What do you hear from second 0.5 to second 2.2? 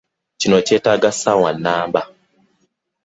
kyetaaga ssaawa nnamba.